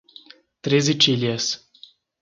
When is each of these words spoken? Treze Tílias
Treze 0.61 0.97
Tílias 0.97 1.61